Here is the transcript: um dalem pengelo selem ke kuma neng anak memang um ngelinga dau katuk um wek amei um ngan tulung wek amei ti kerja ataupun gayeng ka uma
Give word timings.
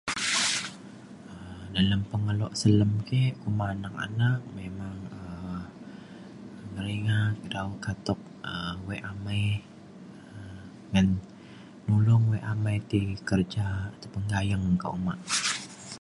um 1.31 1.71
dalem 1.75 2.01
pengelo 2.11 2.47
selem 2.61 2.91
ke 3.09 3.21
kuma 3.41 3.67
neng 3.81 3.95
anak 4.05 4.39
memang 4.57 4.97
um 5.21 5.59
ngelinga 6.73 7.19
dau 7.53 7.69
katuk 7.85 8.19
um 8.53 8.75
wek 8.87 9.03
amei 9.11 9.45
um 10.35 10.63
ngan 10.91 11.07
tulung 11.85 12.23
wek 12.33 12.45
amei 12.53 12.77
ti 12.91 13.01
kerja 13.29 13.67
ataupun 13.95 14.23
gayeng 14.33 14.65
ka 14.81 14.87
uma 14.97 15.13